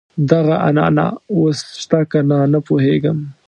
دغه 0.31 0.55
عنعنه 0.65 1.05
اوس 1.33 1.59
شته 1.81 1.99
کنه 2.11 2.37
نه 2.53 2.59
پوهېږم. 2.67 3.17